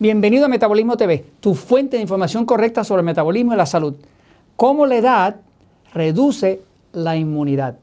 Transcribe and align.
Bienvenido 0.00 0.44
a 0.44 0.48
Metabolismo 0.48 0.96
TV, 0.96 1.24
tu 1.40 1.56
fuente 1.56 1.96
de 1.96 2.02
información 2.02 2.46
correcta 2.46 2.84
sobre 2.84 3.00
el 3.00 3.06
metabolismo 3.06 3.52
y 3.52 3.56
la 3.56 3.66
salud. 3.66 3.96
Cómo 4.54 4.86
la 4.86 4.94
edad 4.94 5.36
reduce 5.92 6.62
la 6.92 7.16
inmunidad. 7.16 7.78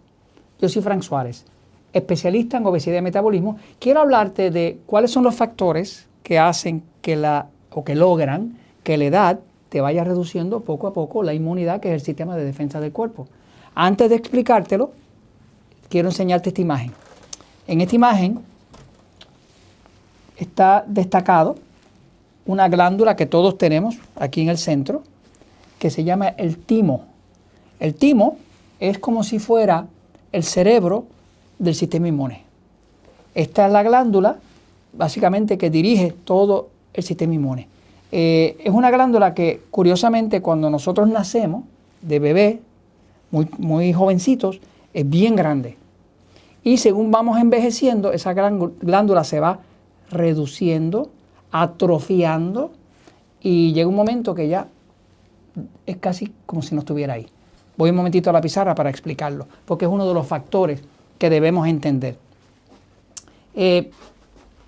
Yo 0.61 0.69
soy 0.69 0.81
Frank 0.81 1.01
Suárez, 1.01 1.43
especialista 1.91 2.55
en 2.55 2.65
obesidad 2.67 2.99
y 2.99 3.01
metabolismo. 3.01 3.57
Quiero 3.79 3.99
hablarte 3.99 4.49
de 4.49 4.79
cuáles 4.85 5.11
son 5.11 5.25
los 5.25 5.35
factores 5.35 6.07
que 6.23 6.39
hacen 6.39 6.83
que 7.01 7.17
la 7.17 7.47
o 7.69 7.83
que 7.83 7.95
logran 7.95 8.59
que 8.83 8.95
la 8.95 9.03
edad 9.03 9.39
te 9.67 9.81
vaya 9.81 10.05
reduciendo 10.05 10.61
poco 10.61 10.87
a 10.87 10.93
poco 10.93 11.21
la 11.21 11.33
inmunidad, 11.33 11.81
que 11.81 11.89
es 11.89 11.95
el 11.95 12.05
sistema 12.05 12.37
de 12.37 12.45
defensa 12.45 12.79
del 12.79 12.93
cuerpo. 12.93 13.27
Antes 13.73 14.09
de 14.09 14.15
explicártelo, 14.15 14.91
quiero 15.89 16.07
enseñarte 16.07 16.47
esta 16.47 16.61
imagen. 16.61 16.93
En 17.67 17.81
esta 17.81 17.97
imagen 17.97 18.39
está 20.37 20.85
destacado 20.87 21.57
una 22.45 22.69
glándula 22.69 23.15
que 23.15 23.25
todos 23.25 23.57
tenemos 23.57 23.97
aquí 24.15 24.41
en 24.41 24.49
el 24.49 24.57
centro, 24.57 25.03
que 25.79 25.89
se 25.89 26.03
llama 26.03 26.29
el 26.29 26.57
timo. 26.57 27.05
El 27.79 27.95
timo 27.95 28.37
es 28.79 28.99
como 28.99 29.23
si 29.23 29.39
fuera 29.39 29.87
el 30.31 30.43
cerebro 30.43 31.05
del 31.59 31.75
sistema 31.75 32.07
inmune. 32.07 32.43
Esta 33.33 33.65
es 33.67 33.71
la 33.71 33.83
glándula, 33.83 34.37
básicamente, 34.93 35.57
que 35.57 35.69
dirige 35.69 36.13
todo 36.23 36.69
el 36.93 37.03
sistema 37.03 37.33
inmune. 37.33 37.67
Eh, 38.11 38.57
es 38.63 38.73
una 38.73 38.91
glándula 38.91 39.33
que, 39.33 39.61
curiosamente, 39.71 40.41
cuando 40.41 40.69
nosotros 40.69 41.09
nacemos 41.09 41.63
de 42.01 42.19
bebé, 42.19 42.59
muy, 43.31 43.47
muy 43.57 43.91
jovencitos, 43.91 44.59
es 44.93 45.09
bien 45.09 45.35
grande. 45.35 45.77
Y 46.63 46.77
según 46.77 47.11
vamos 47.11 47.39
envejeciendo, 47.39 48.11
esa 48.11 48.33
glándula 48.33 49.23
se 49.23 49.39
va 49.39 49.59
reduciendo, 50.09 51.09
atrofiando 51.57 52.71
y 53.39 53.71
llega 53.71 53.87
un 53.87 53.95
momento 53.95 54.35
que 54.35 54.49
ya 54.49 54.67
es 55.85 55.97
casi 55.97 56.33
como 56.45 56.61
si 56.61 56.75
no 56.75 56.79
estuviera 56.79 57.13
ahí. 57.13 57.27
Voy 57.77 57.91
un 57.91 57.95
momentito 57.95 58.29
a 58.29 58.33
la 58.33 58.41
pizarra 58.41 58.75
para 58.75 58.89
explicarlo, 58.89 59.47
porque 59.63 59.85
es 59.85 59.91
uno 59.91 60.05
de 60.05 60.13
los 60.13 60.27
factores 60.27 60.81
que 61.17 61.29
debemos 61.29 61.65
entender. 61.67 62.17
Eh, 63.53 63.89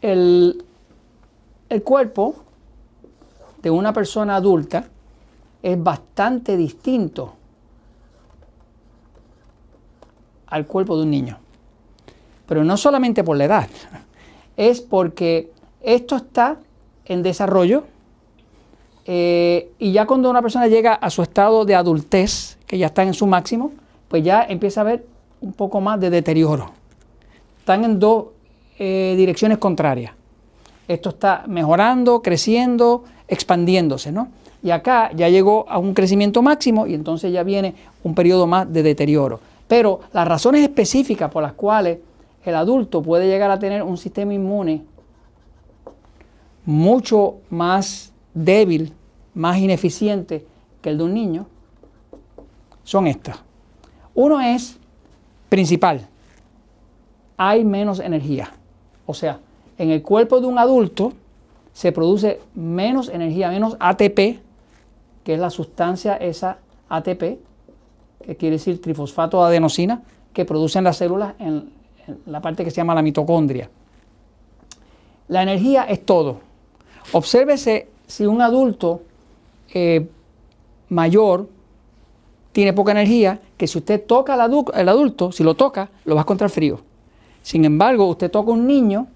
el, 0.01 0.63
el 1.67 1.83
cuerpo 1.83 2.35
de 3.61 3.69
una 3.69 3.91
persona 3.91 4.37
adulta 4.37 4.85
es 5.61 5.83
bastante 5.83 6.55
distinto 6.55 7.33
al 10.45 10.65
cuerpo 10.65 10.95
de 10.95 11.03
un 11.03 11.11
niño. 11.11 11.37
Pero 12.45 12.63
no 12.63 12.77
solamente 12.77 13.25
por 13.25 13.35
la 13.35 13.43
edad, 13.43 13.67
es 14.55 14.79
porque 14.79 15.51
esto 15.81 16.15
está 16.15 16.59
en 17.07 17.23
desarrollo. 17.23 17.83
Eh, 19.05 19.71
y 19.79 19.93
ya 19.93 20.05
cuando 20.05 20.29
una 20.29 20.41
persona 20.41 20.67
llega 20.67 20.93
a 20.93 21.09
su 21.09 21.21
estado 21.21 21.65
de 21.65 21.75
adultez, 21.75 22.57
que 22.67 22.77
ya 22.77 22.87
está 22.87 23.03
en 23.03 23.13
su 23.13 23.25
máximo, 23.25 23.71
pues 24.09 24.23
ya 24.23 24.45
empieza 24.47 24.81
a 24.81 24.83
haber 24.83 25.05
un 25.41 25.53
poco 25.53 25.81
más 25.81 25.99
de 25.99 26.09
deterioro. 26.09 26.71
Están 27.59 27.83
en 27.83 27.99
dos 27.99 28.27
eh, 28.79 29.15
direcciones 29.17 29.57
contrarias. 29.57 30.13
Esto 30.87 31.09
está 31.09 31.43
mejorando, 31.47 32.21
creciendo, 32.21 33.03
expandiéndose, 33.27 34.11
¿no? 34.11 34.29
Y 34.63 34.71
acá 34.71 35.11
ya 35.13 35.29
llegó 35.29 35.65
a 35.69 35.77
un 35.77 35.93
crecimiento 35.93 36.41
máximo 36.41 36.87
y 36.87 36.93
entonces 36.93 37.31
ya 37.31 37.43
viene 37.43 37.75
un 38.03 38.15
periodo 38.15 38.47
más 38.47 38.71
de 38.71 38.83
deterioro. 38.83 39.39
Pero 39.67 39.99
las 40.13 40.27
razones 40.27 40.63
específicas 40.63 41.29
por 41.29 41.43
las 41.43 41.53
cuales 41.53 41.99
el 42.43 42.55
adulto 42.55 43.01
puede 43.01 43.27
llegar 43.27 43.51
a 43.51 43.59
tener 43.59 43.83
un 43.83 43.97
sistema 43.97 44.33
inmune 44.33 44.83
mucho 46.67 47.37
más 47.49 48.11
débil, 48.33 48.93
más 49.33 49.57
ineficiente 49.57 50.45
que 50.81 50.89
el 50.89 50.97
de 50.97 51.03
un 51.05 51.13
niño, 51.13 51.47
son 52.83 53.07
estas. 53.07 53.41
Uno 54.13 54.41
es 54.41 54.77
principal, 55.47 56.05
hay 57.37 57.63
menos 57.63 58.01
energía. 58.01 58.51
O 59.05 59.13
sea, 59.13 59.39
en 59.77 59.91
el 59.91 60.01
cuerpo 60.01 60.41
de 60.41 60.47
un 60.47 60.59
adulto 60.59 61.13
se 61.71 61.93
produce 61.93 62.41
menos 62.53 63.07
energía, 63.07 63.49
menos 63.49 63.77
ATP, 63.79 64.41
que 65.23 65.33
es 65.33 65.39
la 65.39 65.49
sustancia 65.49 66.17
esa 66.17 66.57
ATP, 66.89 67.39
que 68.25 68.35
quiere 68.37 68.57
decir 68.57 68.81
trifosfato 68.81 69.39
de 69.39 69.47
adenosina, 69.47 70.01
que 70.33 70.43
producen 70.43 70.83
las 70.83 70.97
células 70.97 71.33
en, 71.39 71.71
en 72.05 72.19
la 72.25 72.41
parte 72.41 72.65
que 72.65 72.71
se 72.71 72.77
llama 72.77 72.93
la 72.93 73.01
mitocondria. 73.01 73.69
La 75.29 75.43
energía 75.43 75.83
es 75.83 76.05
todo. 76.05 76.46
Obsérvese 77.11 77.87
si 78.05 78.25
un 78.25 78.41
adulto 78.41 79.01
eh, 79.73 80.07
mayor 80.89 81.47
tiene 82.51 82.73
poca 82.73 82.91
energía, 82.91 83.39
que 83.55 83.67
si 83.67 83.77
usted 83.77 84.03
toca 84.03 84.33
al, 84.33 84.89
adulto, 84.89 85.31
si 85.31 85.43
lo 85.43 85.55
toca, 85.55 85.89
lo 86.05 86.15
va 86.15 86.21
a 86.21 86.23
encontrar 86.23 86.49
frío. 86.49 86.79
Sin 87.43 87.65
embargo, 87.65 88.07
usted 88.07 88.31
toca 88.31 88.51
a 88.51 88.53
un 88.53 88.65
niño 88.65 89.07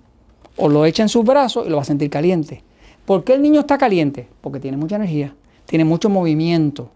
o 0.57 0.69
lo 0.69 0.85
echa 0.85 1.03
en 1.03 1.09
sus 1.09 1.25
brazos 1.25 1.66
y 1.66 1.69
lo 1.69 1.78
va 1.78 1.81
a 1.81 1.85
sentir 1.85 2.09
caliente. 2.09 2.63
¿Por 3.06 3.24
qué 3.24 3.34
el 3.34 3.41
niño 3.41 3.62
está 3.62 3.78
caliente? 3.78 4.28
Porque 4.41 4.59
tiene 4.59 4.78
mucha 4.78 4.97
energía, 4.97 5.34
tiene 5.66 5.85
mucho 5.85 6.09
movimiento. 6.09 6.90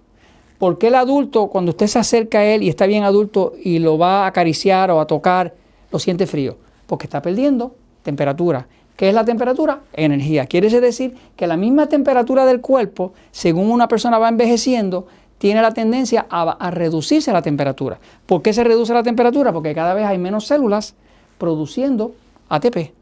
¿Por 0.60 0.78
qué 0.78 0.88
el 0.88 0.96
adulto, 0.96 1.48
cuando 1.48 1.72
usted 1.72 1.88
se 1.88 2.00
acerca 2.00 2.40
a 2.40 2.46
él 2.46 2.64
y 2.64 2.70
está 2.70 2.86
bien 2.86 3.04
adulto 3.04 3.54
y 3.62 3.80
lo 3.80 3.98
va 3.98 4.24
a 4.24 4.28
acariciar 4.28 4.92
o 4.92 5.02
a 5.02 5.08
tocar, 5.08 5.54
lo 5.92 6.00
siente 6.00 6.28
frío? 6.28 6.58
Porque 6.88 7.08
está 7.08 7.22
perdiendo 7.22 7.76
temperatura. 8.04 8.68
¿Qué 8.96 9.10
es 9.10 9.16
la 9.16 9.26
temperatura? 9.26 9.82
Energía. 9.94 10.46
Quiere 10.46 10.70
decir 10.70 11.16
que 11.36 11.48
la 11.48 11.58
misma 11.58 11.88
temperatura 11.88 12.46
del 12.46 12.62
cuerpo, 12.62 13.14
según 13.32 13.70
una 13.70 13.88
persona 13.88 14.20
va 14.20 14.30
envejeciendo, 14.30 15.08
tiene 15.38 15.62
la 15.62 15.74
tendencia 15.74 16.26
a, 16.30 16.72
reducirse 16.72 17.34
la 17.34 17.42
temperatura. 17.42 18.00
¿Por 18.26 18.42
qué 18.42 18.54
se 18.54 18.64
reduce 18.64 18.94
la 18.94 19.04
temperatura? 19.04 19.52
Porque 19.52 19.76
cada 19.76 19.94
vez 19.94 20.06
hay 20.06 20.18
menos 20.18 20.48
células 20.48 20.96
produciendo 21.38 22.14
ATP. 22.48 22.94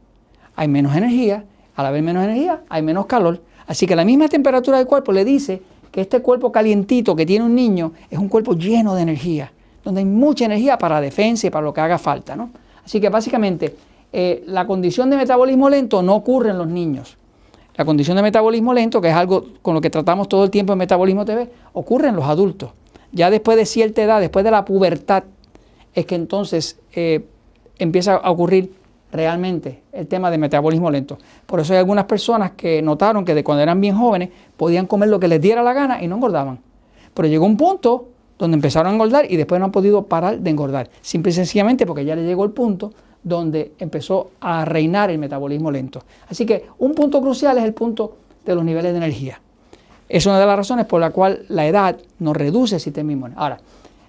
Hay 0.56 0.68
menos 0.68 0.96
energía, 0.96 1.46
al 1.76 1.86
haber 1.86 2.02
menos 2.02 2.24
energía 2.24 2.62
hay 2.70 2.82
menos 2.82 3.06
calor. 3.06 3.42
Así 3.68 3.86
que 3.86 3.96
la 3.96 4.04
misma 4.04 4.28
temperatura 4.28 4.78
del 4.78 4.88
cuerpo 4.88 5.12
le 5.12 5.24
dice 5.24 5.62
que 5.92 6.02
este 6.02 6.22
cuerpo 6.22 6.52
calientito 6.52 7.16
que 7.16 7.26
tiene 7.26 7.46
un 7.46 7.54
niño 7.54 7.94
es 8.10 8.18
un 8.18 8.30
cuerpo 8.30 8.56
lleno 8.56 8.96
de 8.96 9.04
energía, 9.04 9.52
donde 9.84 10.00
hay 10.00 10.06
mucha 10.06 10.46
energía 10.46 10.78
para 10.80 10.96
la 10.96 11.02
defensa 11.02 11.46
y 11.48 11.50
para 11.52 11.64
lo 11.64 11.74
que 11.74 11.82
haga 11.82 12.00
falta. 12.00 12.36
¿no? 12.36 12.50
Así 12.84 13.00
que 13.00 13.10
básicamente 13.10 13.76
eh, 14.14 14.44
la 14.46 14.68
condición 14.68 15.10
de 15.10 15.18
metabolismo 15.18 15.70
lento 15.70 16.04
no 16.04 16.16
ocurre 16.16 16.52
en 16.52 16.60
los 16.60 16.68
niños. 16.68 17.18
La 17.76 17.84
condición 17.84 18.16
de 18.16 18.22
metabolismo 18.22 18.72
lento, 18.72 19.02
que 19.02 19.10
es 19.10 19.16
algo 19.16 19.46
con 19.64 19.74
lo 19.74 19.82
que 19.82 19.90
tratamos 19.90 20.30
todo 20.30 20.44
el 20.44 20.52
tiempo 20.52 20.74
en 20.74 20.80
Metabolismo 20.80 21.26
TV, 21.26 21.50
ocurre 21.74 22.10
en 22.10 22.16
los 22.16 22.26
adultos. 22.26 22.70
Ya 23.12 23.32
después 23.32 23.58
de 23.58 23.66
cierta 23.66 24.04
edad, 24.04 24.20
después 24.20 24.46
de 24.46 24.52
la 24.52 24.64
pubertad, 24.66 25.24
es 25.96 26.06
que 26.06 26.14
entonces 26.14 26.80
eh, 26.94 27.26
empieza 27.80 28.16
a 28.16 28.30
ocurrir 28.30 28.72
realmente 29.12 29.82
el 29.92 30.08
tema 30.08 30.30
de 30.30 30.38
metabolismo 30.38 30.92
lento. 30.92 31.18
Por 31.48 31.60
eso 31.60 31.74
hay 31.74 31.80
algunas 31.80 32.06
personas 32.06 32.52
que 32.52 32.82
notaron 32.84 33.26
que 33.26 33.34
de 33.34 33.44
cuando 33.44 33.64
eran 33.64 33.82
bien 33.82 33.96
jóvenes 33.96 34.30
podían 34.58 34.86
comer 34.86 35.10
lo 35.10 35.20
que 35.20 35.28
les 35.28 35.42
diera 35.42 35.64
la 35.64 35.74
gana 35.74 36.04
y 36.04 36.08
no 36.08 36.16
engordaban. 36.16 36.60
Pero 37.16 37.28
llegó 37.28 37.46
un 37.46 37.58
punto 37.58 38.10
donde 38.38 38.56
empezaron 38.56 38.92
a 38.92 38.94
engordar 38.94 39.32
y 39.32 39.38
después 39.38 39.60
no 39.60 39.66
han 39.66 39.72
podido 39.72 40.06
parar 40.06 40.40
de 40.40 40.50
engordar. 40.50 40.90
Simple 41.02 41.32
y 41.32 41.34
sencillamente 41.34 41.86
porque 41.86 42.06
ya 42.06 42.16
les 42.16 42.26
llegó 42.26 42.44
el 42.44 42.52
punto 42.52 42.92
donde 43.24 43.74
empezó 43.80 44.32
a 44.42 44.66
reinar 44.66 45.10
el 45.10 45.18
metabolismo 45.18 45.72
lento. 45.72 46.04
Así 46.28 46.46
que 46.46 46.66
un 46.80 46.94
punto 46.94 47.22
crucial 47.22 47.58
es 47.58 47.64
el 47.64 47.74
punto 47.74 48.18
de 48.46 48.56
los 48.56 48.64
niveles 48.64 48.92
de 48.92 48.98
energía. 48.98 49.40
Es 50.10 50.26
una 50.26 50.40
de 50.40 50.46
las 50.46 50.58
razones 50.58 50.86
por 50.86 51.00
la 51.00 51.12
cual 51.12 51.46
la 51.50 51.66
edad 51.66 51.98
nos 52.20 52.36
reduce 52.36 52.76
el 52.76 52.82
sistema 52.82 53.12
inmune. 53.12 53.34
Ahora, 53.38 53.60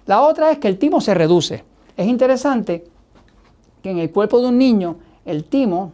la 0.05 0.21
otra 0.21 0.51
es 0.51 0.59
que 0.59 0.67
el 0.67 0.77
timo 0.77 1.01
se 1.01 1.13
reduce. 1.13 1.63
Es 1.97 2.07
interesante 2.07 2.83
que 3.81 3.91
en 3.91 3.99
el 3.99 4.11
cuerpo 4.11 4.41
de 4.41 4.47
un 4.47 4.57
niño 4.57 4.97
el 5.25 5.45
timo 5.45 5.93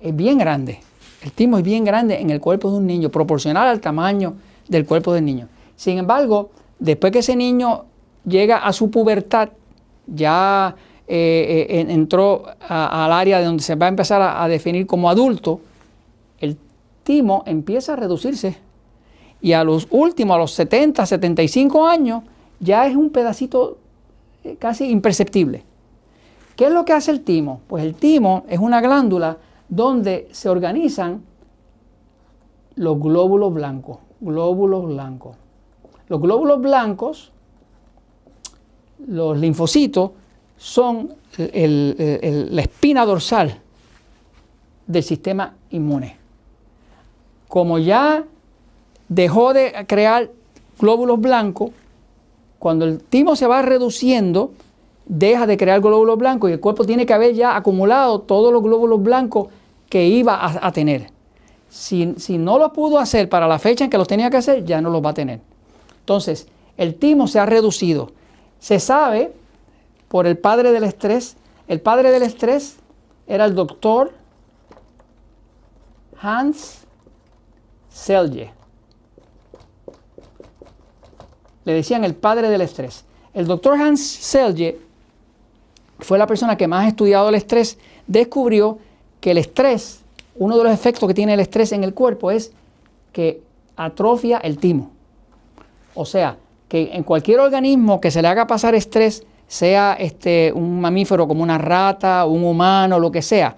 es 0.00 0.14
bien 0.14 0.38
grande. 0.38 0.80
El 1.22 1.32
timo 1.32 1.56
es 1.58 1.64
bien 1.64 1.84
grande 1.84 2.20
en 2.20 2.30
el 2.30 2.40
cuerpo 2.40 2.70
de 2.70 2.78
un 2.78 2.86
niño, 2.86 3.10
proporcional 3.10 3.68
al 3.68 3.80
tamaño 3.80 4.34
del 4.68 4.84
cuerpo 4.84 5.14
del 5.14 5.24
niño. 5.24 5.48
Sin 5.76 5.98
embargo, 5.98 6.50
después 6.78 7.12
que 7.12 7.20
ese 7.20 7.36
niño 7.36 7.84
llega 8.26 8.58
a 8.58 8.72
su 8.72 8.90
pubertad, 8.90 9.50
ya 10.06 10.74
eh, 11.14 11.66
eh, 11.68 11.86
entró 11.90 12.44
al 12.66 13.12
área 13.12 13.38
de 13.38 13.44
donde 13.44 13.62
se 13.62 13.74
va 13.74 13.84
a 13.84 13.90
empezar 13.90 14.22
a, 14.22 14.48
definir 14.48 14.86
como 14.86 15.10
adulto, 15.10 15.60
el 16.38 16.56
timo 17.02 17.42
empieza 17.44 17.92
a 17.92 17.96
reducirse. 17.96 18.56
Y 19.42 19.52
a 19.52 19.62
los 19.62 19.86
últimos, 19.90 20.34
a 20.34 20.38
los 20.38 20.52
70, 20.52 21.04
75 21.04 21.86
años, 21.86 22.22
ya 22.60 22.86
es 22.86 22.96
un 22.96 23.10
pedacito 23.10 23.76
eh, 24.42 24.56
casi 24.58 24.88
imperceptible. 24.88 25.64
¿Qué 26.56 26.68
es 26.68 26.72
lo 26.72 26.86
que 26.86 26.94
hace 26.94 27.10
el 27.10 27.20
timo? 27.20 27.60
Pues 27.66 27.84
el 27.84 27.94
timo 27.94 28.46
es 28.48 28.58
una 28.58 28.80
glándula 28.80 29.36
donde 29.68 30.28
se 30.32 30.48
organizan 30.48 31.20
los 32.74 32.98
glóbulos 32.98 33.52
blancos. 33.52 33.98
Glóbulos 34.18 34.86
blancos. 34.86 35.36
Los 36.08 36.22
glóbulos 36.22 36.58
blancos, 36.62 37.32
los 39.06 39.36
linfocitos, 39.36 40.12
son 40.62 41.12
la 41.36 42.62
espina 42.62 43.04
dorsal 43.04 43.60
del 44.86 45.02
sistema 45.02 45.56
inmune. 45.70 46.16
como 47.48 47.80
ya 47.80 48.24
dejó 49.08 49.52
de 49.52 49.84
crear 49.88 50.30
glóbulos 50.78 51.20
blancos, 51.20 51.70
cuando 52.60 52.84
el 52.84 53.02
timo 53.02 53.34
se 53.34 53.48
va 53.48 53.60
reduciendo, 53.62 54.52
deja 55.04 55.48
de 55.48 55.56
crear 55.56 55.80
glóbulos 55.80 56.16
blancos 56.16 56.48
y 56.48 56.52
el 56.52 56.60
cuerpo 56.60 56.84
tiene 56.84 57.06
que 57.06 57.12
haber 57.12 57.34
ya 57.34 57.56
acumulado 57.56 58.20
todos 58.20 58.52
los 58.52 58.62
glóbulos 58.62 59.02
blancos 59.02 59.48
que 59.88 60.06
iba 60.06 60.38
a, 60.64 60.70
tener. 60.70 61.10
Si, 61.68 62.14
si, 62.18 62.38
no 62.38 62.56
lo 62.58 62.72
pudo 62.72 63.00
hacer 63.00 63.28
para 63.28 63.48
la 63.48 63.58
fecha 63.58 63.82
en 63.84 63.90
que 63.90 63.98
los 63.98 64.06
tenía 64.06 64.30
que 64.30 64.36
hacer, 64.36 64.64
ya 64.64 64.80
no 64.80 64.90
los 64.90 65.04
va 65.04 65.10
a 65.10 65.14
tener. 65.14 65.40
Entonces, 65.98 66.46
el 66.76 66.94
timo 66.94 67.26
se 67.26 67.40
ha 67.40 67.46
reducido. 67.46 68.12
Se 68.60 68.78
sabe 68.78 69.32
por 70.12 70.26
el 70.26 70.36
padre 70.36 70.72
del 70.72 70.84
estrés, 70.84 71.38
el 71.68 71.80
padre 71.80 72.10
del 72.10 72.22
estrés 72.22 72.76
era 73.26 73.46
el 73.46 73.54
doctor 73.54 74.12
Hans 76.20 76.80
Selye. 77.88 78.50
Le 81.64 81.72
decían 81.72 82.04
el 82.04 82.14
padre 82.14 82.50
del 82.50 82.60
estrés. 82.60 83.06
El 83.32 83.46
doctor 83.46 83.80
Hans 83.80 84.06
Selye 84.06 84.78
fue 86.00 86.18
la 86.18 86.26
persona 86.26 86.58
que 86.58 86.68
más 86.68 86.84
ha 86.84 86.88
estudiado 86.88 87.30
el 87.30 87.34
estrés. 87.34 87.78
Descubrió 88.06 88.80
que 89.18 89.30
el 89.30 89.38
estrés, 89.38 90.02
uno 90.36 90.58
de 90.58 90.64
los 90.64 90.74
efectos 90.74 91.08
que 91.08 91.14
tiene 91.14 91.32
el 91.32 91.40
estrés 91.40 91.72
en 91.72 91.84
el 91.84 91.94
cuerpo 91.94 92.30
es 92.30 92.52
que 93.12 93.40
atrofia 93.76 94.36
el 94.36 94.58
timo. 94.58 94.90
O 95.94 96.04
sea, 96.04 96.36
que 96.68 96.90
en 96.92 97.02
cualquier 97.02 97.40
organismo 97.40 97.98
que 97.98 98.10
se 98.10 98.20
le 98.20 98.28
haga 98.28 98.46
pasar 98.46 98.74
estrés, 98.74 99.24
sea 99.46 99.96
este, 99.98 100.52
un 100.54 100.80
mamífero 100.80 101.28
como 101.28 101.42
una 101.42 101.58
rata, 101.58 102.24
un 102.26 102.44
humano, 102.44 102.98
lo 102.98 103.10
que 103.10 103.22
sea, 103.22 103.56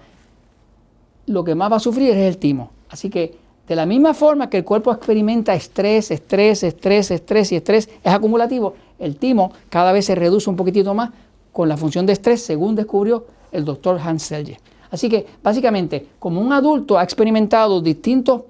lo 1.27 1.43
que 1.43 1.55
más 1.55 1.71
va 1.71 1.77
a 1.77 1.79
sufrir 1.79 2.11
es 2.11 2.17
el 2.17 2.37
timo. 2.37 2.71
Así 2.89 3.09
que 3.09 3.37
de 3.67 3.75
la 3.75 3.85
misma 3.85 4.13
forma 4.13 4.49
que 4.49 4.57
el 4.57 4.63
cuerpo 4.63 4.91
experimenta 4.91 5.55
estrés, 5.55 6.11
estrés, 6.11 6.63
estrés, 6.63 7.09
estrés 7.11 7.51
y 7.51 7.55
estrés 7.55 7.89
es 8.03 8.13
acumulativo, 8.13 8.75
el 8.99 9.17
timo 9.17 9.51
cada 9.69 9.91
vez 9.91 10.05
se 10.05 10.15
reduce 10.15 10.49
un 10.49 10.55
poquitito 10.55 10.93
más 10.93 11.09
con 11.51 11.67
la 11.67 11.77
función 11.77 12.05
de 12.05 12.13
estrés, 12.13 12.43
según 12.43 12.75
descubrió 12.75 13.25
el 13.51 13.65
doctor 13.65 13.99
Hans 13.99 14.23
Selye. 14.23 14.59
Así 14.91 15.09
que 15.09 15.25
básicamente, 15.41 16.07
como 16.19 16.41
un 16.41 16.53
adulto 16.53 16.97
ha 16.97 17.03
experimentado 17.03 17.81
distintos 17.81 18.43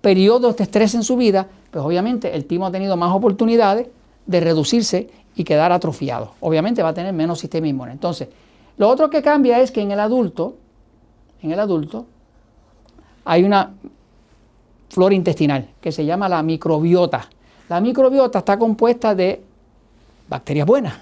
periodos 0.00 0.56
de 0.56 0.64
estrés 0.64 0.94
en 0.94 1.04
su 1.04 1.16
vida, 1.16 1.46
pues 1.70 1.84
obviamente 1.84 2.34
el 2.34 2.44
timo 2.44 2.66
ha 2.66 2.70
tenido 2.70 2.96
más 2.96 3.14
oportunidades 3.14 3.88
de 4.26 4.40
reducirse 4.40 5.08
y 5.40 5.44
quedar 5.44 5.72
atrofiado. 5.72 6.32
Obviamente 6.40 6.82
va 6.82 6.90
a 6.90 6.94
tener 6.94 7.14
menos 7.14 7.38
sistema 7.38 7.66
inmune. 7.66 7.92
Entonces, 7.92 8.28
lo 8.76 8.90
otro 8.90 9.08
que 9.08 9.22
cambia 9.22 9.58
es 9.58 9.70
que 9.70 9.80
en 9.80 9.90
el 9.90 9.98
adulto, 9.98 10.54
en 11.40 11.50
el 11.52 11.58
adulto, 11.58 12.04
hay 13.24 13.42
una 13.42 13.72
flora 14.90 15.14
intestinal, 15.14 15.66
que 15.80 15.92
se 15.92 16.04
llama 16.04 16.28
la 16.28 16.42
microbiota. 16.42 17.26
La 17.70 17.80
microbiota 17.80 18.40
está 18.40 18.58
compuesta 18.58 19.14
de 19.14 19.40
bacterias 20.28 20.66
buenas, 20.66 20.94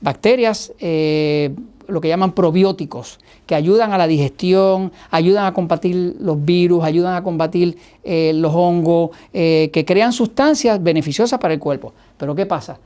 bacterias, 0.00 0.72
eh, 0.80 1.54
lo 1.86 2.00
que 2.00 2.08
llaman 2.08 2.32
probióticos, 2.32 3.20
que 3.46 3.54
ayudan 3.54 3.92
a 3.92 3.98
la 3.98 4.08
digestión, 4.08 4.90
ayudan 5.12 5.46
a 5.46 5.54
combatir 5.54 6.16
los 6.18 6.44
virus, 6.44 6.82
ayudan 6.82 7.14
a 7.14 7.22
combatir 7.22 7.78
eh, 8.02 8.32
los 8.34 8.52
hongos, 8.52 9.10
eh, 9.32 9.70
que 9.72 9.84
crean 9.84 10.12
sustancias 10.12 10.82
beneficiosas 10.82 11.38
para 11.38 11.54
el 11.54 11.60
cuerpo. 11.60 11.92
Pero 12.16 12.34
¿qué 12.34 12.44
pasa? 12.44 12.78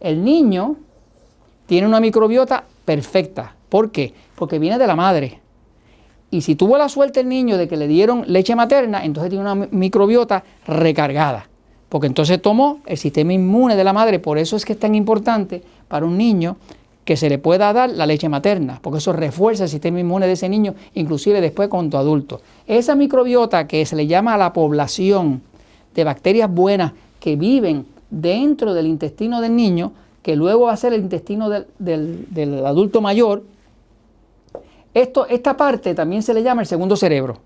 El 0.00 0.24
niño 0.24 0.76
tiene 1.66 1.86
una 1.86 2.00
microbiota 2.00 2.64
perfecta. 2.84 3.54
¿Por 3.68 3.90
qué? 3.90 4.14
Porque 4.34 4.58
viene 4.58 4.78
de 4.78 4.86
la 4.86 4.96
madre. 4.96 5.40
Y 6.30 6.42
si 6.42 6.54
tuvo 6.54 6.76
la 6.78 6.88
suerte 6.88 7.20
el 7.20 7.28
niño 7.28 7.56
de 7.56 7.68
que 7.68 7.76
le 7.76 7.88
dieron 7.88 8.24
leche 8.26 8.54
materna, 8.54 9.04
entonces 9.04 9.30
tiene 9.30 9.50
una 9.50 9.68
microbiota 9.70 10.44
recargada. 10.66 11.48
Porque 11.88 12.06
entonces 12.06 12.40
tomó 12.40 12.80
el 12.86 12.98
sistema 12.98 13.32
inmune 13.32 13.76
de 13.76 13.84
la 13.84 13.92
madre. 13.92 14.18
Por 14.18 14.38
eso 14.38 14.56
es 14.56 14.64
que 14.64 14.74
es 14.74 14.78
tan 14.78 14.94
importante 14.94 15.62
para 15.88 16.04
un 16.04 16.18
niño 16.18 16.56
que 17.08 17.16
se 17.16 17.30
le 17.30 17.38
pueda 17.38 17.72
dar 17.72 17.88
la 17.88 18.04
leche 18.04 18.28
materna, 18.28 18.80
porque 18.82 18.98
eso 18.98 19.14
refuerza 19.14 19.64
el 19.64 19.70
sistema 19.70 19.98
inmune 19.98 20.26
de 20.26 20.32
ese 20.32 20.46
niño, 20.50 20.74
inclusive 20.92 21.40
después 21.40 21.70
con 21.70 21.88
tu 21.88 21.96
adulto. 21.96 22.42
Esa 22.66 22.94
microbiota 22.94 23.66
que 23.66 23.86
se 23.86 23.96
le 23.96 24.06
llama 24.06 24.34
a 24.34 24.36
la 24.36 24.52
población 24.52 25.40
de 25.94 26.04
bacterias 26.04 26.52
buenas 26.52 26.92
que 27.18 27.36
viven 27.36 27.86
dentro 28.10 28.74
del 28.74 28.86
intestino 28.86 29.40
del 29.40 29.56
niño, 29.56 29.92
que 30.22 30.36
luego 30.36 30.66
va 30.66 30.72
a 30.72 30.76
ser 30.76 30.92
el 30.92 31.00
intestino 31.00 31.48
del 31.48 32.66
adulto 32.66 33.00
mayor, 33.00 33.42
esto, 34.94 35.26
esta 35.26 35.56
parte 35.56 35.94
también 35.94 36.22
se 36.22 36.34
le 36.34 36.42
llama 36.42 36.62
el 36.62 36.66
segundo 36.66 36.96
cerebro, 36.96 37.38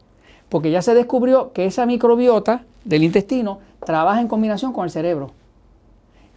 porque 0.48 0.70
ya 0.70 0.80
se 0.80 0.94
descubrió 0.94 1.52
que 1.52 1.66
esa 1.66 1.86
microbiota 1.86 2.64
del 2.84 3.02
intestino 3.02 3.58
trabaja 3.84 4.20
en 4.20 4.28
combinación 4.28 4.72
con 4.72 4.84
el 4.84 4.90
cerebro. 4.90 5.32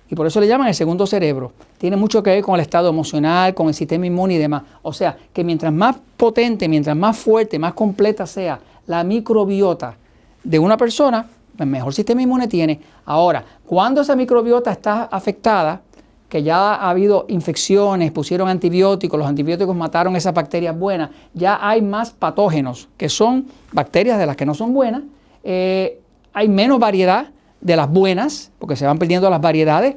Y 0.09 0.15
por 0.15 0.27
eso 0.27 0.39
le 0.39 0.47
llaman 0.47 0.67
el 0.67 0.75
segundo 0.75 1.07
cerebro. 1.07 1.51
Tiene 1.77 1.95
mucho 1.95 2.21
que 2.21 2.29
ver 2.29 2.43
con 2.43 2.55
el 2.55 2.61
estado 2.61 2.89
emocional, 2.89 3.55
con 3.55 3.67
el 3.67 3.73
sistema 3.73 4.05
inmune 4.05 4.35
y 4.35 4.37
demás. 4.37 4.63
O 4.83 4.93
sea, 4.93 5.17
que 5.33 5.43
mientras 5.43 5.73
más 5.73 5.95
potente, 6.15 6.67
mientras 6.67 6.95
más 6.95 7.17
fuerte, 7.17 7.57
más 7.57 7.73
completa 7.73 8.27
sea 8.27 8.59
la 8.85 9.03
microbiota 9.03 9.97
de 10.43 10.59
una 10.59 10.77
persona, 10.77 11.27
pues 11.55 11.67
mejor 11.67 11.93
sistema 11.93 12.21
inmune 12.21 12.47
tiene. 12.47 12.79
Ahora, 13.05 13.43
cuando 13.65 14.01
esa 14.01 14.15
microbiota 14.15 14.71
está 14.71 15.03
afectada, 15.03 15.81
que 16.29 16.43
ya 16.43 16.75
ha 16.75 16.89
habido 16.89 17.25
infecciones, 17.29 18.11
pusieron 18.11 18.49
antibióticos, 18.49 19.17
los 19.17 19.27
antibióticos 19.27 19.75
mataron 19.75 20.15
esas 20.15 20.33
bacterias 20.33 20.77
buenas, 20.77 21.11
ya 21.33 21.59
hay 21.61 21.81
más 21.81 22.11
patógenos, 22.11 22.89
que 22.97 23.09
son 23.09 23.45
bacterias 23.71 24.17
de 24.17 24.25
las 24.25 24.35
que 24.35 24.45
no 24.45 24.53
son 24.53 24.73
buenas, 24.73 25.03
eh, 25.43 26.01
hay 26.33 26.49
menos 26.49 26.79
variedad 26.79 27.27
de 27.61 27.75
las 27.75 27.89
buenas, 27.89 28.51
porque 28.59 28.75
se 28.75 28.85
van 28.85 28.97
perdiendo 28.97 29.29
las 29.29 29.39
variedades, 29.39 29.95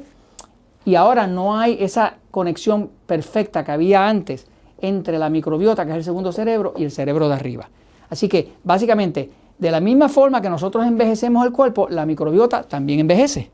y 0.85 0.95
ahora 0.95 1.27
no 1.27 1.57
hay 1.57 1.77
esa 1.81 2.15
conexión 2.31 2.89
perfecta 3.05 3.65
que 3.65 3.71
había 3.71 4.07
antes 4.07 4.47
entre 4.79 5.19
la 5.19 5.29
microbiota, 5.29 5.83
que 5.85 5.91
es 5.91 5.97
el 5.97 6.03
segundo 6.03 6.31
cerebro, 6.31 6.73
y 6.77 6.83
el 6.83 6.91
cerebro 6.91 7.27
de 7.27 7.33
arriba. 7.33 7.69
Así 8.09 8.29
que, 8.29 8.53
básicamente, 8.63 9.29
de 9.59 9.71
la 9.71 9.79
misma 9.79 10.09
forma 10.09 10.41
que 10.41 10.49
nosotros 10.49 10.85
envejecemos 10.85 11.45
el 11.45 11.51
cuerpo, 11.51 11.87
la 11.89 12.05
microbiota 12.05 12.63
también 12.63 13.01
envejece. 13.01 13.51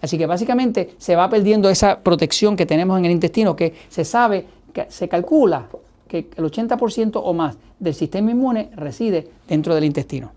Así 0.00 0.18
que 0.18 0.26
básicamente 0.26 0.94
se 0.98 1.16
va 1.16 1.28
perdiendo 1.30 1.70
esa 1.70 2.00
protección 2.00 2.56
que 2.56 2.66
tenemos 2.66 2.98
en 2.98 3.06
el 3.06 3.12
intestino, 3.12 3.56
que 3.56 3.74
se 3.88 4.04
sabe, 4.04 4.46
que 4.72 4.86
se 4.90 5.08
calcula 5.08 5.66
que 6.06 6.28
el 6.36 6.44
80% 6.44 7.20
o 7.22 7.32
más 7.32 7.56
del 7.78 7.94
sistema 7.94 8.30
inmune 8.30 8.70
reside 8.76 9.28
dentro 9.48 9.74
del 9.74 9.84
intestino. 9.84 10.32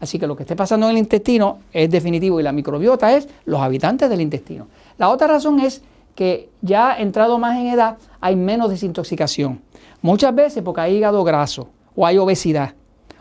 Así 0.00 0.18
que 0.18 0.26
lo 0.26 0.36
que 0.36 0.44
esté 0.44 0.56
pasando 0.56 0.86
en 0.86 0.92
el 0.92 0.98
intestino 0.98 1.58
es 1.72 1.90
definitivo 1.90 2.40
y 2.40 2.42
la 2.42 2.52
microbiota 2.52 3.14
es 3.14 3.28
los 3.44 3.60
habitantes 3.60 4.08
del 4.08 4.20
intestino. 4.20 4.68
La 4.96 5.10
otra 5.10 5.26
razón 5.26 5.60
es 5.60 5.82
que 6.14 6.48
ya 6.62 6.96
entrado 6.96 7.38
más 7.38 7.58
en 7.58 7.66
edad 7.66 7.98
hay 8.20 8.36
menos 8.36 8.70
desintoxicación. 8.70 9.60
Muchas 10.00 10.34
veces 10.34 10.62
porque 10.62 10.80
hay 10.80 10.96
hígado 10.96 11.22
graso 11.22 11.68
o 11.94 12.06
hay 12.06 12.16
obesidad. 12.16 12.74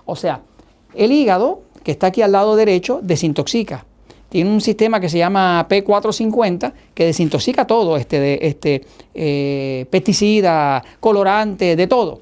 O 0.05 0.15
sea, 0.15 0.41
el 0.95 1.11
hígado, 1.11 1.61
que 1.83 1.91
está 1.91 2.07
aquí 2.07 2.21
al 2.21 2.31
lado 2.31 2.55
derecho, 2.55 2.99
desintoxica 3.01 3.85
tiene 4.29 4.51
un 4.51 4.61
sistema 4.61 4.99
que 4.99 5.09
se 5.09 5.17
llama 5.17 5.67
P450 5.67 6.71
que 6.93 7.05
desintoxica 7.05 7.65
todo, 7.65 7.97
este, 7.97 8.19
de, 8.19 8.39
este 8.43 8.85
eh, 9.13 9.87
pesticida, 9.89 10.83
colorante, 10.99 11.75
de 11.75 11.87
todo. 11.87 12.21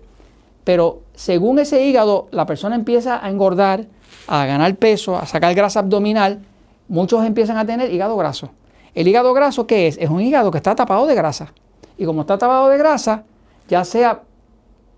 Pero 0.63 1.01
según 1.13 1.59
ese 1.59 1.85
hígado, 1.85 2.27
la 2.31 2.45
persona 2.45 2.75
empieza 2.75 3.23
a 3.23 3.29
engordar, 3.29 3.85
a 4.27 4.45
ganar 4.45 4.73
peso, 4.77 5.17
a 5.17 5.25
sacar 5.25 5.53
grasa 5.53 5.79
abdominal, 5.79 6.39
muchos 6.87 7.25
empiezan 7.25 7.57
a 7.57 7.65
tener 7.65 7.93
hígado 7.93 8.15
graso. 8.15 8.51
¿El 8.95 9.07
hígado 9.07 9.33
graso 9.33 9.67
qué 9.67 9.87
es? 9.87 9.97
Es 9.97 10.09
un 10.09 10.21
hígado 10.21 10.49
que 10.49 10.57
está 10.57 10.75
tapado 10.75 11.05
de 11.05 11.15
grasa. 11.15 11.53
Y 11.97 12.05
como 12.05 12.21
está 12.21 12.37
tapado 12.37 12.69
de 12.69 12.77
grasa, 12.77 13.23
ya 13.67 13.83
sea 13.83 14.21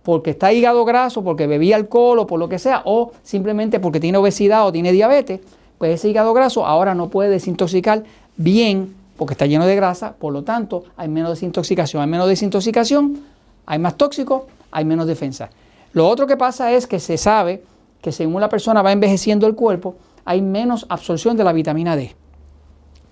porque 0.10 0.32
está 0.32 0.52
hígado 0.52 0.86
graso, 0.86 1.24
porque 1.24 1.46
bebía 1.46 1.76
alcohol 1.76 2.18
o 2.18 2.26
por 2.26 2.40
lo 2.40 2.50
que 2.50 2.58
sea, 2.58 2.82
o 2.84 3.12
simplemente 3.22 3.80
porque 3.80 4.00
tiene 4.00 4.18
obesidad 4.18 4.66
o 4.66 4.72
tiene 4.72 4.92
diabetes, 4.92 5.40
pues 5.78 5.94
ese 5.94 6.10
hígado 6.10 6.34
graso 6.34 6.66
ahora 6.66 6.96
no 6.96 7.10
puede 7.10 7.30
desintoxicar 7.30 8.04
bien 8.36 8.96
porque 9.18 9.36
está 9.36 9.46
lleno 9.46 9.68
de 9.68 9.76
grasa, 9.76 10.14
por 10.14 10.34
lo 10.34 10.44
tanto 10.44 10.86
hay 10.98 11.10
menos 11.10 11.30
desintoxicación. 11.30 12.02
Hay 12.02 12.10
menos 12.10 12.28
desintoxicación, 12.28 13.20
hay 13.68 13.78
más 13.78 13.98
tóxico, 13.98 14.48
hay 14.72 14.84
menos 14.84 15.06
defensa. 15.06 15.52
Lo 15.94 16.08
otro 16.08 16.26
que 16.26 16.38
pasa 16.38 16.72
es 16.72 16.88
que 16.88 17.00
se 17.00 17.16
sabe 17.20 17.62
que 18.02 18.12
según 18.12 18.42
la 18.42 18.50
persona 18.50 18.82
va 18.82 18.92
envejeciendo 18.92 19.46
el 19.46 19.54
cuerpo, 19.54 19.94
hay 20.26 20.42
menos 20.42 20.88
absorción 20.90 21.38
de 21.38 21.44
la 21.44 21.54
vitamina 21.54 21.96
D, 21.96 22.16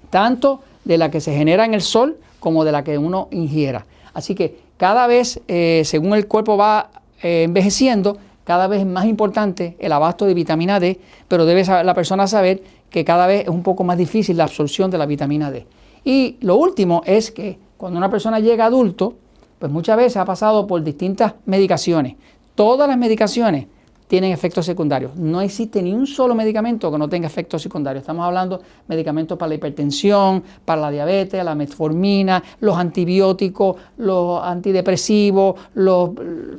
tanto 0.10 0.62
de 0.84 0.98
la 0.98 1.12
que 1.12 1.22
se 1.22 1.32
genera 1.32 1.64
en 1.64 1.76
el 1.76 1.84
sol 1.84 2.18
como 2.40 2.66
de 2.66 2.72
la 2.72 2.84
que 2.84 2.98
uno 2.98 3.28
ingiera. 3.30 3.86
Así 4.16 4.34
que 4.34 4.66
cada 4.78 5.08
vez, 5.08 5.42
eh, 5.48 5.82
según 5.86 6.14
el 6.14 6.28
cuerpo 6.28 6.56
va 6.58 6.90
eh, 7.22 7.44
envejeciendo, 7.44 8.18
cada 8.44 8.68
vez 8.68 8.82
es 8.82 8.86
más 8.86 9.06
importante 9.06 9.76
el 9.80 9.92
abasto 9.92 10.26
de 10.26 10.34
vitamina 10.34 10.80
D, 10.80 11.00
pero 11.28 11.46
debe 11.46 11.66
la 11.66 11.94
persona 11.94 12.28
saber 12.28 12.62
que 12.90 13.04
cada 13.04 13.28
vez 13.28 13.44
es 13.44 13.50
un 13.50 13.64
poco 13.64 13.84
más 13.84 13.98
difícil 13.98 14.38
la 14.38 14.46
absorción 14.46 14.90
de 14.90 14.98
la 14.98 15.06
vitamina 15.06 15.52
D. 15.52 15.66
Y 16.06 16.38
lo 16.40 16.56
último 16.56 17.02
es 17.06 17.32
que 17.32 17.60
cuando 17.76 17.98
una 17.98 18.10
persona 18.10 18.40
llega 18.40 18.66
adulto, 18.66 19.16
pues 19.60 19.72
muchas 19.72 19.98
veces 19.98 20.18
ha 20.18 20.26
pasado 20.26 20.68
por 20.68 20.84
distintas 20.84 21.34
medicaciones. 21.46 22.16
Todas 22.56 22.88
las 22.88 22.98
medicaciones, 22.98 23.68
tienen 24.08 24.32
efectos 24.32 24.66
secundarios. 24.66 25.16
No 25.16 25.42
existe 25.42 25.82
ni 25.82 25.94
un 25.94 26.08
solo 26.08 26.34
medicamento 26.34 26.92
que 26.92 26.98
no 26.98 27.10
tenga 27.10 27.28
efectos 27.28 27.62
secundarios. 27.62 28.02
Estamos 28.02 28.26
hablando 28.26 28.58
de 28.58 28.64
medicamentos 28.88 29.38
para 29.38 29.50
la 29.50 29.56
hipertensión, 29.56 30.44
para 30.64 30.82
la 30.82 30.92
diabetes, 30.92 31.44
la 31.44 31.56
metformina, 31.56 32.42
los 32.62 32.78
antibióticos, 32.78 33.76
los 33.98 34.42
antidepresivos, 34.42 35.56
los, 35.76 36.12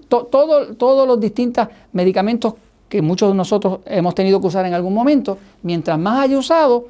todos 0.09 1.09
los 1.09 1.21
distintos 1.21 1.69
medicamentos 1.93 2.55
que 2.89 3.03
muchos 3.03 3.31
de 3.31 3.35
nosotros 3.35 3.81
hemos 3.87 4.15
tenido 4.15 4.41
que 4.41 4.47
usar 4.47 4.67
en 4.67 4.75
algún 4.75 4.95
momento. 4.95 5.39
Mientras 5.63 5.99
más 5.99 6.21
haya 6.21 6.39
usado, 6.39 6.87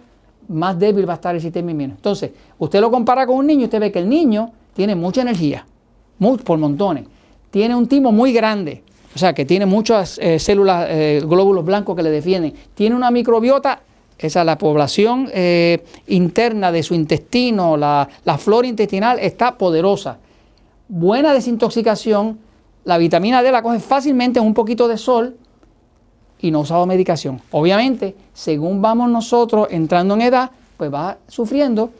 más 0.48 0.78
débil 0.78 1.08
va 1.08 1.14
a 1.14 1.16
estar 1.16 1.34
el 1.34 1.40
sistema 1.40 1.70
inmune. 1.70 1.94
Entonces, 1.94 2.32
usted 2.58 2.80
lo 2.80 2.90
compara 2.90 3.26
con 3.26 3.36
un 3.36 3.46
niño, 3.46 3.64
usted 3.64 3.80
ve 3.80 3.92
que 3.92 3.98
el 3.98 4.08
niño 4.08 4.50
tiene 4.74 4.94
mucha 4.94 5.22
energía, 5.22 5.66
por 6.44 6.58
montones, 6.58 7.04
tiene 7.50 7.74
un 7.74 7.86
timo 7.86 8.12
muy 8.12 8.32
grande, 8.32 8.82
o 9.14 9.18
sea, 9.18 9.32
que 9.32 9.44
tiene 9.44 9.66
muchas 9.66 10.18
eh, 10.18 10.38
células, 10.38 10.86
eh, 10.90 11.22
glóbulos 11.24 11.64
blancos 11.64 11.96
que 11.96 12.02
le 12.02 12.10
defienden. 12.10 12.54
Tiene 12.74 12.94
una 12.94 13.10
microbiota, 13.10 13.80
esa 14.18 14.44
la 14.44 14.58
población 14.58 15.30
eh, 15.32 15.84
interna 16.08 16.72
de 16.72 16.82
su 16.82 16.94
intestino, 16.94 17.76
la, 17.76 18.08
flora 18.38 18.66
intestinal 18.66 19.18
está 19.20 19.56
poderosa. 19.56 20.18
Buena 20.88 21.32
desintoxicación, 21.32 22.38
la 22.84 22.98
vitamina 22.98 23.42
D 23.42 23.52
la 23.52 23.62
coge 23.62 23.80
fácilmente 23.80 24.40
en 24.40 24.46
un 24.46 24.54
poquito 24.54 24.88
de 24.88 24.98
sol 24.98 25.36
y 26.40 26.50
no 26.50 26.60
usado 26.60 26.86
medicación. 26.86 27.40
Obviamente, 27.50 28.14
según 28.32 28.80
vamos 28.82 29.10
nosotros 29.10 29.68
entrando 29.70 30.14
en 30.14 30.22
edad, 30.22 30.50
pues 30.76 30.92
va 30.92 31.18
sufriendo 31.28 31.90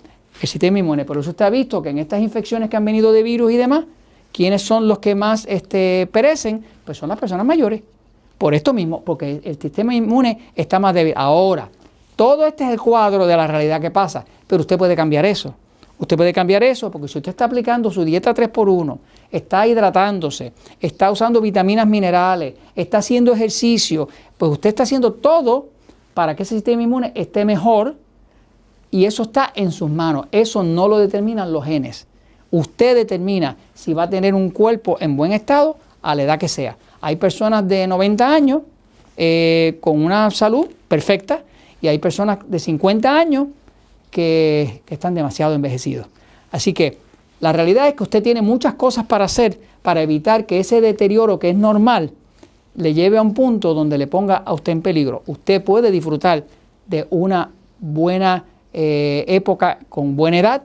el 0.40 0.48
sistema 0.48 0.78
inmune. 0.78 1.04
Por 1.04 1.18
eso 1.18 1.30
usted 1.30 1.44
ha 1.44 1.50
visto 1.50 1.82
que 1.82 1.90
en 1.90 1.98
estas 1.98 2.20
infecciones 2.20 2.70
que 2.70 2.76
han 2.76 2.84
venido 2.84 3.12
de 3.12 3.22
virus 3.22 3.52
y 3.52 3.56
demás, 3.56 3.84
¿Quiénes 4.32 4.62
son 4.62 4.87
los 4.88 4.99
que 4.99 5.14
más 5.14 5.47
este, 5.49 6.08
perecen? 6.12 6.64
Pues 6.85 6.99
son 6.99 7.08
las 7.08 7.18
personas 7.18 7.44
mayores. 7.47 7.82
Por 8.37 8.54
esto 8.54 8.73
mismo, 8.73 9.02
porque 9.02 9.40
el 9.42 9.61
sistema 9.61 9.94
inmune 9.94 10.52
está 10.54 10.78
más 10.78 10.94
débil. 10.94 11.12
Ahora, 11.16 11.68
todo 12.14 12.47
este 12.47 12.64
es 12.64 12.70
el 12.70 12.80
cuadro 12.80 13.26
de 13.26 13.37
la 13.37 13.47
realidad 13.47 13.80
que 13.80 13.92
pasa, 13.92 14.25
pero 14.47 14.62
usted 14.62 14.76
puede 14.76 14.97
cambiar 14.97 15.25
eso. 15.25 15.54
Usted 16.00 16.16
puede 16.16 16.32
cambiar 16.32 16.64
eso 16.64 16.90
porque 16.90 17.06
si 17.06 17.18
usted 17.18 17.30
está 17.30 17.44
aplicando 17.44 17.92
su 17.92 18.04
dieta 18.04 18.35
3x1, 18.35 18.99
está 19.30 19.66
hidratándose, 19.66 20.52
está 20.80 21.12
usando 21.12 21.40
vitaminas 21.40 21.87
minerales, 21.87 22.54
está 22.75 22.99
haciendo 22.99 23.32
ejercicio, 23.32 24.08
pues 24.37 24.50
usted 24.50 24.70
está 24.70 24.82
haciendo 24.82 25.12
todo 25.12 25.68
para 26.14 26.35
que 26.35 26.42
ese 26.42 26.56
sistema 26.56 26.82
inmune 26.82 27.12
esté 27.14 27.44
mejor 27.44 27.94
y 28.90 29.04
eso 29.04 29.23
está 29.23 29.52
en 29.54 29.70
sus 29.70 29.88
manos. 29.88 30.26
Eso 30.32 30.64
no 30.64 30.88
lo 30.88 30.99
determinan 30.99 31.52
los 31.52 31.64
genes. 31.64 32.07
Usted 32.50 32.95
determina 32.95 33.57
si 33.75 33.93
va 33.93 34.05
a 34.05 34.11
tener 34.11 34.35
un 34.35 34.50
cuerpo 34.50 34.97
en 35.00 35.17
buen 35.17 35.33
estado 35.33 35.76
a 36.02 36.14
la 36.14 36.23
edad 36.23 36.38
que 36.38 36.49
sea. 36.49 36.76
Hay 37.00 37.17
personas 37.17 37.67
de 37.69 37.87
90 37.87 38.35
años 38.35 38.62
eh, 39.17 39.78
con 39.81 40.02
una 40.02 40.31
salud 40.31 40.69
perfecta 40.88 41.43
y 41.81 41.88
hay 41.88 41.99
personas 41.99 42.38
de 42.47 42.59
50 42.59 43.19
años 43.19 43.49
que, 44.11 44.83
están 44.88 45.14
demasiado 45.14 45.55
envejecidos. 45.55 46.07
Así 46.50 46.73
que 46.73 46.99
la 47.40 47.52
realidad 47.52 47.88
es 47.88 47.95
que 47.95 48.02
usted 48.02 48.23
tiene 48.23 48.43
muchas 48.43 48.75
cosas 48.75 49.07
para 49.07 49.26
hacer 49.26 49.59
para 49.83 50.02
evitar 50.02 50.47
que 50.47 50.61
ese 50.61 50.81
deterioro 50.81 51.38
que 51.38 51.50
es 51.50 51.57
normal 51.57 52.11
le 52.75 52.95
lleve 52.95 53.19
a 53.19 53.23
un 53.23 53.35
punto 53.35 53.75
donde 53.75 53.99
le 53.99 54.07
ponga 54.07 54.37
a 54.37 54.52
usted 54.52 54.73
en 54.73 54.83
peligro. 54.83 55.23
Usted 55.26 55.62
puede 55.62 55.90
disfrutar 55.90 56.45
de 56.87 57.07
una 57.11 57.50
buena 57.81 58.45
eh, 58.73 59.25
época 59.28 59.78
con 59.88 60.17
buena 60.17 60.38
edad 60.38 60.62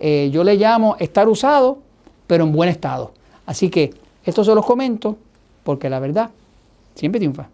eh, 0.00 0.30
yo 0.32 0.42
le 0.44 0.56
llamo 0.56 0.96
estar 0.98 1.28
usado, 1.28 1.78
pero 2.26 2.44
en 2.44 2.52
buen 2.52 2.68
estado. 2.68 3.12
Así 3.46 3.70
que 3.70 3.90
esto 4.24 4.44
se 4.44 4.54
los 4.54 4.64
comento 4.64 5.16
porque 5.62 5.88
la 5.88 6.00
verdad 6.00 6.30
siempre 6.94 7.18
triunfa. 7.18 7.48